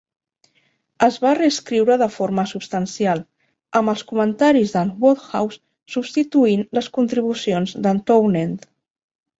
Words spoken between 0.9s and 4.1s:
Es va reescriure de forma substancial, amb els